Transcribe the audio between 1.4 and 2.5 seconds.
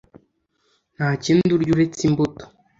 arya uretse imbuto